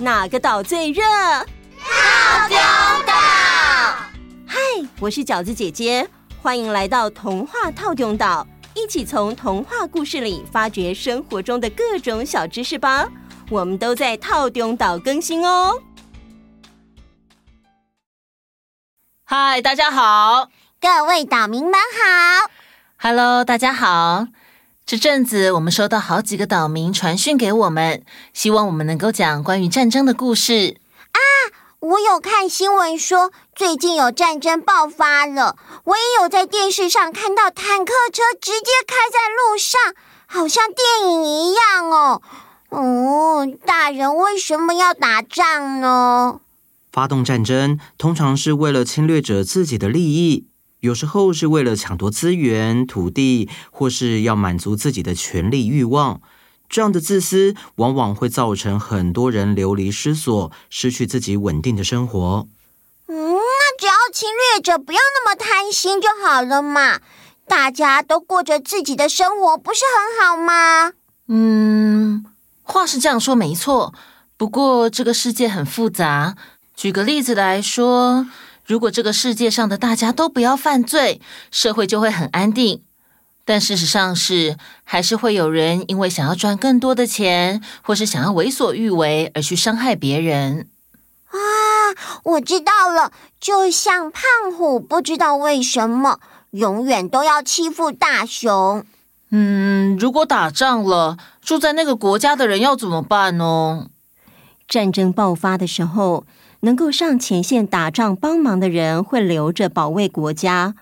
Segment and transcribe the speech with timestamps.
[0.00, 1.02] 哪个岛最热？
[1.02, 2.56] 套丢
[3.04, 3.12] 岛。
[4.46, 4.56] 嗨，
[5.00, 6.08] 我是饺子姐姐，
[6.40, 13.08] 欢迎来到童话套丢岛，一起从童话故事里发掘生活中的各种小知识吧。
[13.50, 15.82] 我们都在套丢岛更新哦。
[19.24, 20.48] 嗨，大家好，
[20.80, 22.50] 各位岛民们好。
[22.98, 24.28] Hello，大家好。
[24.88, 28.02] 这阵子我们收到好几个岛民传讯给我们，
[28.32, 30.78] 希望我们能够讲关于战争的故事。
[31.12, 31.20] 啊，
[31.80, 39.78] 我有看新闻说最近有战争爆发了，我也有在电视上看到坦克车直接开在路上，
[40.24, 42.22] 好像电影一样哦。
[42.70, 46.40] 哦，大人为什么要打仗呢？
[46.90, 50.46] 发动战争通常是为了侵略者自己的利益。
[50.80, 56.20] 有时候是为了抢夺资源、土地，或是要满足自己的权力欲望。
[56.68, 62.46] 这样的自私往往会造成很多人流离失所，失去自己稳定的生活。
[63.06, 67.00] 嗯，那只要侵略者不要那么贪心就好了嘛。
[67.48, 70.92] 大家都过着自己的生活，不是很好吗？
[71.26, 72.24] 嗯，
[72.62, 73.92] 话是这样说没错。
[74.36, 76.36] 不过这个世界很复杂。
[76.76, 78.28] 举个例子来说。
[78.68, 82.82] 如果这个世界上的大家都不要犯罪，社会就会很安定。
[83.46, 90.68] 但事实上是，还是会有人因为想要赚更多的钱，或是想要为所欲为而去伤害别人。
[91.30, 91.38] 啊，
[92.24, 94.22] 我知道了，就像胖
[94.54, 98.84] 虎，不知道为什么永远都要欺负大熊。
[99.30, 103.86] 嗯，如果打仗了，住在那个国家的人要怎么办呢？
[104.68, 106.26] 战争爆发的时候，
[106.60, 110.74] 能够上前线打仗帮忙的人会留着保卫国家。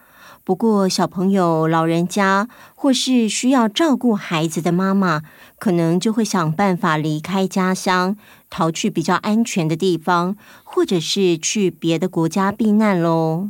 [0.42, 5.22] 不过，小朋友、老人家或是需要照顾孩子的妈妈，
[5.58, 8.16] 可能就会想办法离开家乡，
[8.48, 13.48] 逃去比较安全的地方，或者是去别的国家避难喽。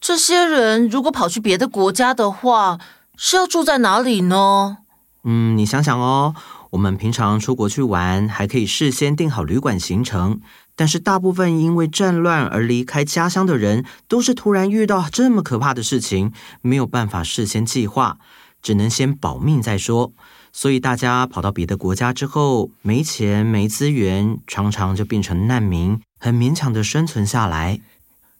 [0.00, 2.78] 这些人如果跑去别的国家的话，
[3.16, 4.78] 是要住在哪里呢？
[5.24, 6.34] 嗯，你想想哦。
[6.72, 10.40] 我们平常出国去玩，还可以事先订好旅馆行程。
[10.74, 16.32] 但是大部分因为战乱而离开家乡的人，都是突然遇到这么可怕的事情，
[16.62, 18.16] 没有办法事先计划，
[18.62, 20.12] 只能先保命再说。
[20.50, 27.80] 所以大家跑到别的国家之后，没钱没资源，常常就变成难民，很勉强的生存下来。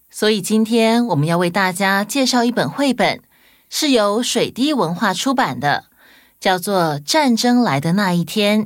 [0.09, 3.21] 所以今天我们要为大家介绍一本绘本，
[3.69, 5.85] 是由水滴文化出版的。
[6.43, 8.65] 叫做《战争来的那一天》，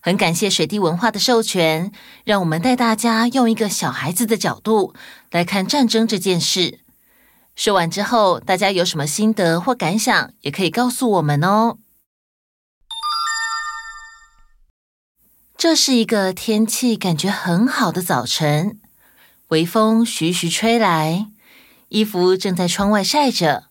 [0.00, 1.92] 很感谢水滴文化的授权，
[2.24, 4.94] 让我们带大家用一个小孩子的角度
[5.30, 6.80] 来看战争这件事。
[7.54, 11.76] 说完之后，大家有什么心得或感想，也可以告诉我们哦。
[15.58, 18.80] 这是一个天气感觉很好的早晨，
[19.48, 21.26] 微风徐徐吹来，
[21.90, 23.65] 衣服正在窗外晒着。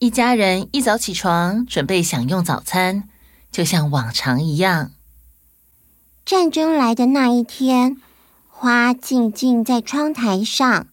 [0.00, 3.08] 一家人一早起床，准备享用早餐，
[3.50, 4.92] 就像往常一样。
[6.24, 7.96] 战争来的那一天，
[8.48, 10.86] 花静静在窗台上，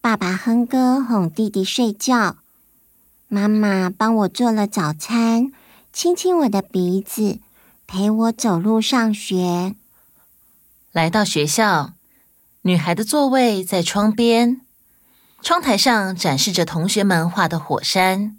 [0.00, 2.38] 爸爸哼歌哄弟弟睡觉，
[3.28, 5.52] 妈妈帮我做了早餐，
[5.92, 7.38] 亲亲我的鼻子，
[7.86, 9.76] 陪我走路上学。
[10.90, 11.92] 来到学校，
[12.62, 14.62] 女孩的座位在窗边。
[15.46, 18.36] 窗台上展示着同学们画的火山，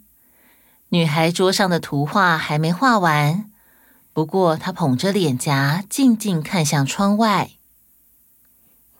[0.89, 3.49] 女孩桌上的图画还没画完，
[4.11, 7.51] 不过她捧着脸颊，静静看向窗外。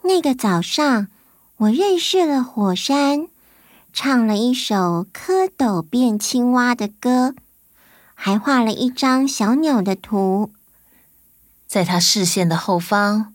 [0.03, 1.07] 那个早上，
[1.57, 3.27] 我认识了火山，
[3.91, 7.35] 唱了一首蝌蚪变青蛙的歌，
[8.13, 10.53] 还画了一张小鸟的图。
[11.67, 13.33] 在她视线的后方，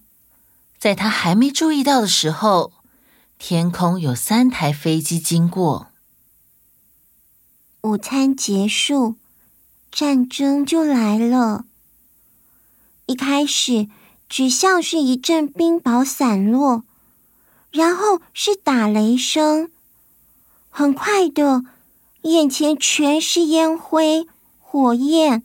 [0.78, 2.72] 在她还没注意到的时候。
[3.44, 5.88] 天空有三台飞机经过。
[7.80, 9.16] 午餐结束，
[9.91, 11.64] 战争就来了。
[13.06, 13.88] 一开始
[14.28, 16.84] 只像是一阵冰雹散落，
[17.72, 19.72] 然后是打雷声。
[20.70, 21.64] 很快的，
[22.22, 24.28] 眼前全是烟灰、
[24.61, 25.43] 火焰，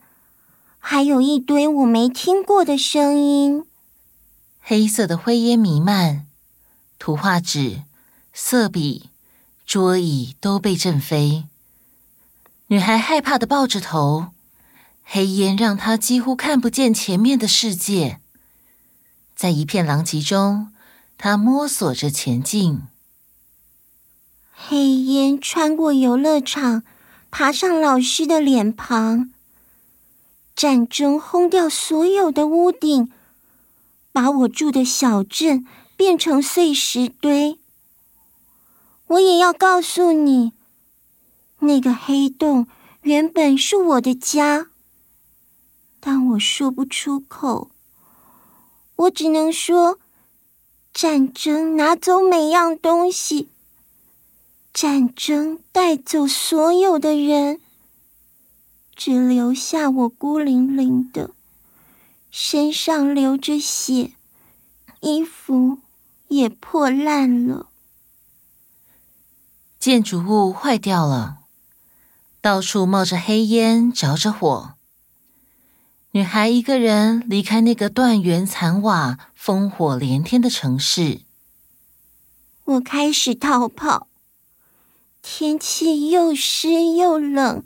[0.77, 3.66] 还有一堆我没听过的声音。
[4.62, 6.27] 黑色的灰烟弥漫，
[7.00, 7.87] 图画纸。
[8.39, 9.10] 色笔、
[9.66, 11.45] 桌椅都被震飞，
[12.68, 14.28] 女孩害怕的抱着头，
[15.04, 18.22] 黑烟让她几乎看不见前面的世界。
[19.36, 20.72] 在一片狼藉中，
[21.18, 22.84] 她摸索着前进。
[24.54, 26.83] 黑烟穿过游乐场，
[27.31, 29.31] 爬上老师的脸庞。
[30.56, 33.12] 战争轰掉所有的屋顶，
[34.12, 37.57] 把我住的小镇变成碎石堆。
[39.07, 40.51] 我也要告诉你，
[41.59, 42.68] 那个黑洞
[43.04, 44.68] 原本是我的家，
[46.01, 47.71] 但我说不出口。
[48.98, 49.98] 我只能说，
[50.94, 53.48] 战争拿走每样东西，
[54.74, 57.62] 战争带走所有的人，
[58.94, 61.31] 只留下我孤零零的，
[62.30, 64.12] 身上流着血，
[65.00, 65.77] 衣服
[66.27, 67.67] 也破烂了。
[69.88, 71.38] 建筑物坏掉了，
[72.42, 74.74] 到处冒着黑烟，着着火。
[76.12, 81.22] 女孩一个人离开那个断垣残瓦、烽火连天的城市。
[82.66, 84.07] 我开始逃跑，
[85.22, 87.63] 天气又湿又冷，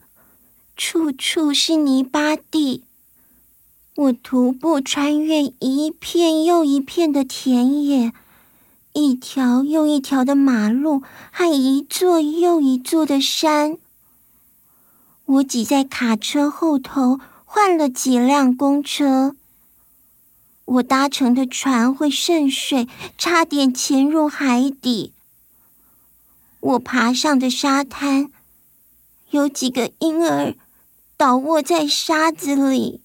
[0.78, 2.84] 处处是泥巴地。
[3.96, 8.14] 我徒步穿越一片又一片的田野。
[8.94, 11.02] 一条又一条的马路
[11.32, 13.78] 和一座又一座的山，
[15.26, 19.36] 我挤在卡车后头，换了几辆公车。
[20.66, 25.14] 我搭乘的船会渗水，差点潜入海底。
[26.60, 28.30] 我爬上的沙滩，
[29.30, 30.56] 有几个婴儿
[31.16, 33.02] 倒卧在沙子里。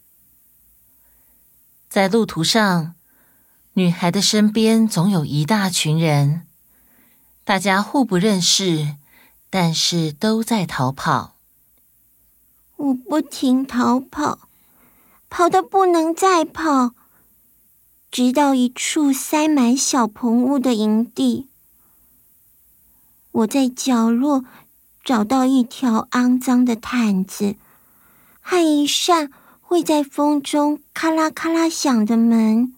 [1.88, 2.95] 在路途上。
[3.78, 6.46] 女孩的身边总有一大群人，
[7.44, 8.96] 大家互不认识，
[9.50, 11.34] 但是都在逃跑。
[12.76, 14.48] 我不停逃跑，
[15.28, 16.92] 跑得不能再跑，
[18.10, 21.46] 直到一处塞满小棚屋的营地。
[23.30, 24.46] 我在角落
[25.04, 27.56] 找到一条肮脏的毯子，
[28.40, 29.30] 和一扇
[29.60, 32.72] 会在风中咔啦咔啦响的门。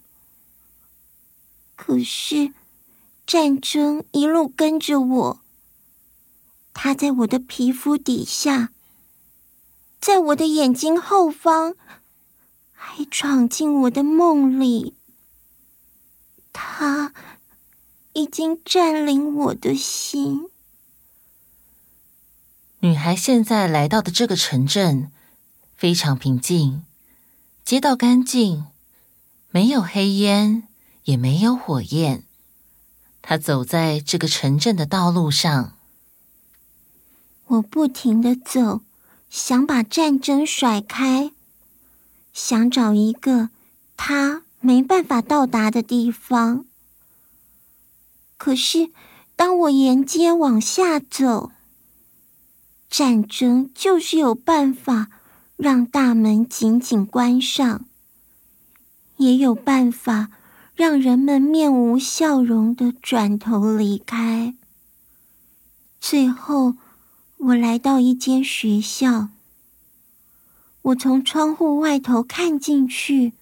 [1.78, 2.52] 可是，
[3.24, 5.40] 战争一路跟着我。
[6.74, 8.72] 它在我的皮肤底下，
[10.00, 11.76] 在我的眼睛后方，
[12.72, 14.94] 还闯进我的梦里。
[16.52, 17.14] 它
[18.12, 20.48] 已经占领我的心。
[22.80, 25.10] 女孩现在来到的这个城镇
[25.76, 26.84] 非常平静，
[27.64, 28.66] 街道干净，
[29.50, 30.67] 没有黑烟。
[31.08, 32.24] 也没有火焰。
[33.22, 35.72] 他走在这个城镇的道路上，
[37.46, 38.82] 我不停地走，
[39.30, 41.32] 想把战争甩开，
[42.34, 43.48] 想找一个
[43.96, 46.66] 他没办法到达的地方。
[48.36, 48.90] 可是，
[49.34, 51.52] 当我沿街往下走，
[52.90, 55.08] 战争就是有办法
[55.56, 57.86] 让大门紧紧关上，
[59.16, 60.32] 也有办法。
[60.78, 64.54] 让人们面无笑容的转头离开。
[65.98, 66.76] 最后，
[67.38, 69.30] 我来到一间学校。
[70.82, 73.32] 我从窗户外头看进去，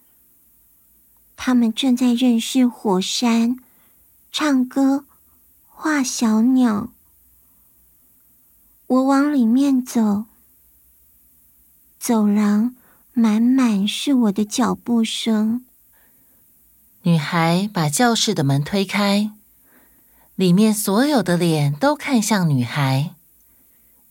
[1.36, 3.58] 他们正在认识火山、
[4.32, 5.04] 唱歌、
[5.66, 6.88] 画小鸟。
[8.86, 10.24] 我往里面走，
[11.98, 12.74] 走廊
[13.12, 15.65] 满满是我的脚步声。
[17.06, 19.30] 女孩把教室的门推开，
[20.34, 23.14] 里面所有的脸都看向女孩，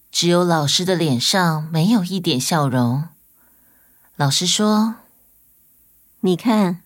[0.10, 3.10] 只有老师的脸上没有一点笑容。
[4.16, 4.96] 老师说
[6.24, 6.84] ：“你看，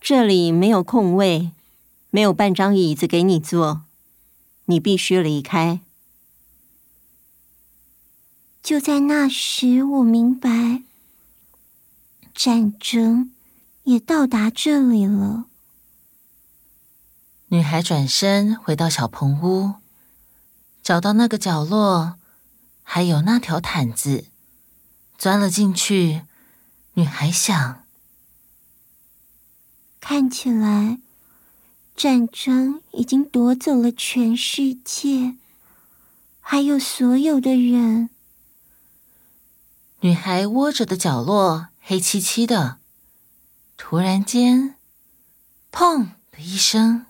[0.00, 1.52] 这里没有空位，
[2.10, 3.82] 没有半张椅子给你坐，
[4.64, 5.78] 你必须离开。”
[8.60, 10.82] 就在那时，我明白，
[12.34, 13.30] 战争。
[13.88, 15.46] 也到达这里了。
[17.46, 19.76] 女孩转身回到小棚屋，
[20.82, 22.18] 找到那个角落，
[22.82, 24.26] 还有那条毯子，
[25.16, 26.24] 钻了进去。
[26.92, 27.86] 女孩想：
[30.00, 30.98] 看起来
[31.96, 35.36] 战争已经夺走了全世界，
[36.42, 38.10] 还有所有的人。
[40.00, 42.77] 女孩窝着的角落黑漆漆的。
[43.80, 44.74] 突然间，
[45.72, 47.06] 砰的一声，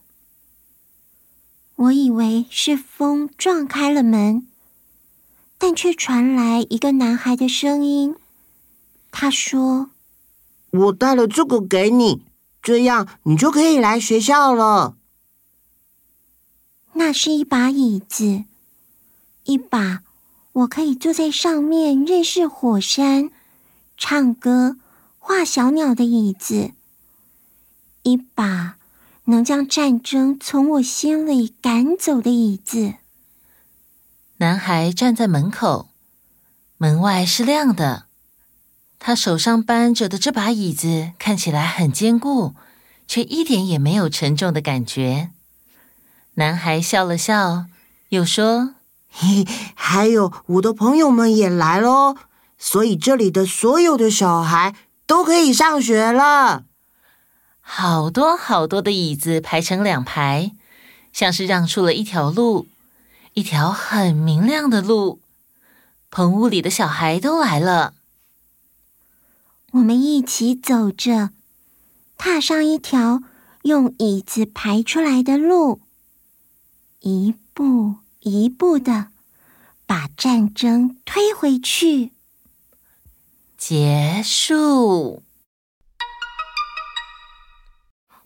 [1.74, 4.46] 我以为是风撞开了门，
[5.56, 8.14] 但却传来一个男孩的声音。
[9.10, 9.90] 他说
[10.70, 12.22] ：“我带了这个给你，
[12.62, 14.94] 这样你就可以来学校了。”
[16.92, 18.44] 那是一把椅子，
[19.44, 20.02] 一把
[20.52, 23.30] 我可以坐在上面认识火山、
[23.96, 24.76] 唱歌。
[25.28, 26.72] 画小鸟的椅子，
[28.02, 28.76] 一把
[29.24, 32.94] 能将战争从我心里赶走的椅子。
[34.38, 35.90] 男孩站在门口，
[36.78, 38.06] 门外是亮的。
[38.98, 42.54] 他手上搬着的这把椅子看起来很坚固，
[43.06, 45.28] 却一点也没有沉重的感觉。
[46.36, 47.66] 男孩笑了笑，
[48.08, 48.76] 又说
[49.12, 52.16] ：“嘿，还有我的朋友们也来喽，
[52.56, 54.74] 所以这里的所有的小孩
[55.08, 56.66] 都可以上学了。”
[57.60, 60.52] 好多好多的椅子排成两排，
[61.12, 62.68] 像是让出了一条路，
[63.34, 65.20] 一条很明亮的路。
[66.10, 67.92] 棚屋里的小孩都来了，
[69.72, 71.30] 我们一起走着，
[72.16, 73.22] 踏上一条
[73.64, 75.82] 用椅子排出来的路，
[77.00, 79.08] 一步一步的
[79.84, 82.12] 把战争推回去。
[83.58, 85.24] 结束。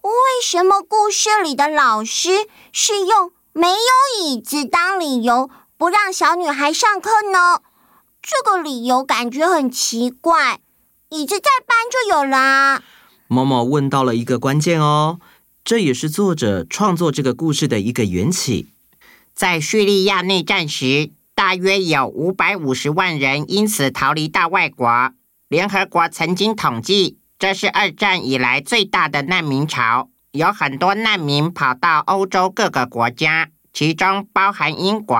[0.03, 0.12] 为
[0.45, 5.49] 什么故事里的老师是用没有椅子当理由
[5.79, 7.62] 不让小女孩上课呢？
[8.21, 10.61] 这个理由感觉很奇怪。
[11.09, 12.83] 椅子再搬就有啦。
[13.27, 15.19] 某某问到了一个关键哦，
[15.65, 18.69] 这也是作者创作这个故事的一个缘起。
[19.33, 24.87] 在叙利亚内战时，大约有五百五十万人因此逃离大外国。
[25.52, 30.09] 联合国曾经统计，这是二战以来最大的难民潮。
[30.30, 35.18] 有很多难民跑到欧洲各个国家，其中包含英国。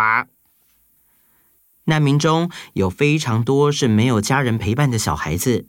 [1.84, 5.66] 难民中有非常多是没有家人陪伴的小孩子，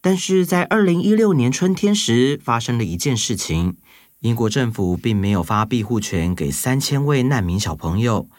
[0.00, 3.76] 但是在二零一六年春天时发生了一件事情，
[4.20, 8.30] 英国政府并没有发庇护权给三千位难民小朋友。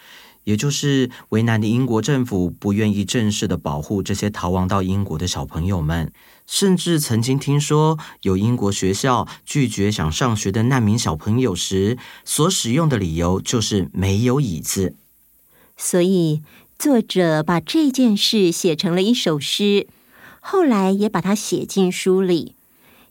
[0.43, 6.11] 也就是为难的英国政府不愿意正式的保护这些逃亡到英国的小朋友们，
[6.47, 14.95] 甚至曾经听说有英国学校拒绝想上学的难民小朋友时，所使用的理由就是没有椅子。
[15.77, 16.41] 所以
[16.77, 19.87] 作者把这件事写成了一首诗，
[20.39, 22.55] 后来也把它写进书里，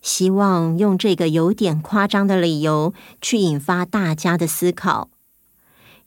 [0.03, 5.09] 希望用这个有点夸张的理由去引发大家的思考。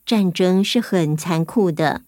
[0.05, 2.01] 战争是很残酷的，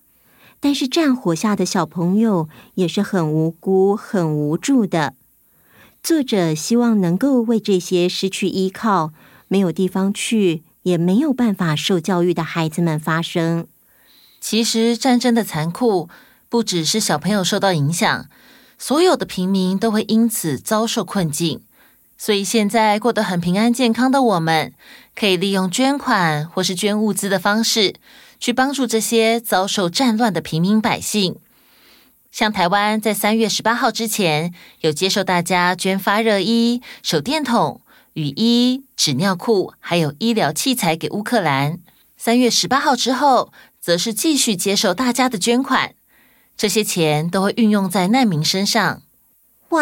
[0.59, 5.13] 但是战火下的小朋友也是很无辜、很无助的。
[6.03, 9.11] 作者希望能够为这些失去依靠、
[9.47, 13.65] 没有地方去、也没有办法受教育的孩子们发声。
[14.39, 16.07] 其实，战争的残酷
[16.49, 18.27] 不只是小朋友受到影响，
[18.77, 21.61] 所有的平民都会因此遭受困境。
[22.17, 24.73] 所以现在过得很平安健康的我们，
[25.15, 27.95] 可以利用捐款或是捐物资的方式，
[28.39, 31.37] 去帮助这些遭受战乱的平民百姓。
[32.31, 37.81] 像台湾在三月十八号之前，有接受大家捐发热衣、手电筒、
[38.13, 41.79] 雨衣、纸尿裤，还有医疗器材给乌克兰。
[42.17, 45.93] 三月十八号之后，则是继续接受大家的捐款，
[46.57, 49.01] 这些钱都会运用在难民身上。
[49.69, 49.81] 哇！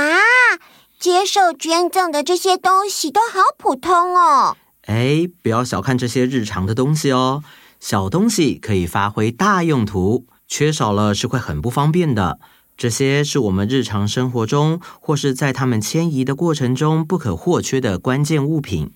[1.03, 4.55] 接受捐赠的这些东西都好普通哦。
[4.86, 7.43] 哎，不要小看这些日常的东西哦，
[7.77, 12.39] 小东西可以发挥大用途，缺少了是会很不方便的。
[12.77, 18.93] 这些是我们日常生活中或是在他们迁移的过程中不可或缺的关键物品。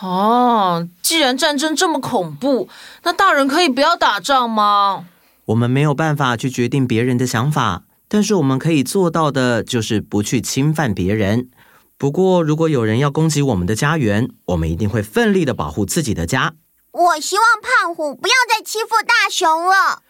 [0.00, 2.70] 哦，既然战争这么恐怖，
[3.02, 5.04] 那大人可以不要打仗吗？
[5.44, 7.82] 我们没有办法去决定别人的想法。
[8.12, 11.48] 但是我们可以做到的，就是不去侵犯别人。
[11.96, 16.54] 不过，如果有人要攻击我们的家园，我们一定会奋力的保护自己的家。
[16.90, 20.02] 我希望胖虎不要再欺负大熊了。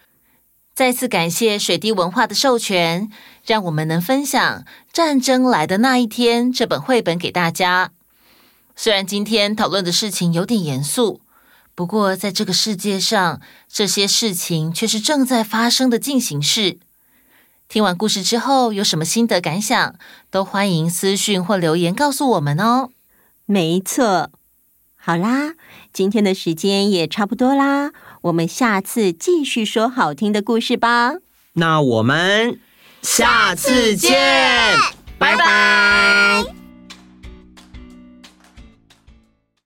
[0.75, 3.11] 再次感谢水滴文化的授权，
[3.45, 7.90] 让我们能分享《战争来的那一天》这本绘本给大家。
[8.75, 11.21] 虽然今天讨论的事情有点严肃，
[11.75, 16.78] 不过在这个世界上，这些事情却是正在发生的进行式。
[17.71, 19.95] 听完故事之后，有什么心得感想，
[20.29, 22.91] 都欢迎私讯或留言告诉我们哦。
[23.47, 24.31] 没错，
[24.97, 25.55] 好啦，
[25.93, 31.12] 今天的时间也差不多啦，我们下次继续说好听的故事吧。
[31.53, 32.59] 那我们
[33.03, 34.77] 下次见，
[35.17, 36.43] 拜拜。
[36.43, 36.60] 拜拜。